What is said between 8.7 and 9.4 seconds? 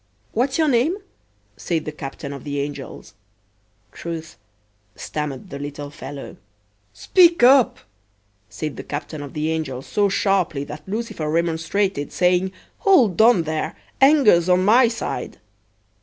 the Captain of